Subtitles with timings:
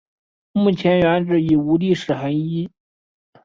[0.53, 2.71] 目前原址已无历史痕迹。